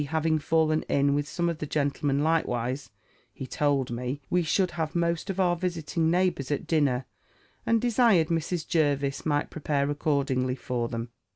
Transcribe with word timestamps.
having 0.09 0.39
fallen 0.39 0.81
in 0.89 1.13
with 1.13 1.27
some 1.27 1.47
of 1.47 1.59
the 1.59 1.67
gentlemen 1.67 2.23
likewise, 2.23 2.89
he 3.31 3.45
told 3.45 3.91
me, 3.91 4.19
we 4.31 4.41
should 4.41 4.71
have 4.71 4.95
most 4.95 5.29
of 5.29 5.39
our 5.39 5.55
visiting 5.55 6.09
neighbours 6.09 6.49
at 6.49 6.65
dinner, 6.65 7.05
and 7.67 7.79
desired 7.79 8.29
Mrs. 8.29 8.67
Jervis 8.67 9.27
might 9.27 9.51
prepare 9.51 9.91
accordingly 9.91 10.55
for 10.55 10.87
them. 10.87 11.09